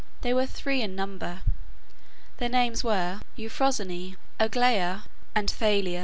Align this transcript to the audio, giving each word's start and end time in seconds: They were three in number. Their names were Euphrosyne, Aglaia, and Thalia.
They 0.21 0.33
were 0.33 0.47
three 0.47 0.81
in 0.81 0.95
number. 0.95 1.41
Their 2.37 2.49
names 2.49 2.83
were 2.83 3.21
Euphrosyne, 3.35 4.17
Aglaia, 4.39 5.03
and 5.35 5.47
Thalia. 5.47 5.99